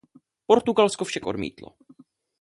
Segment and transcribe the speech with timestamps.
[0.47, 1.75] Portugalsko však odmítlo.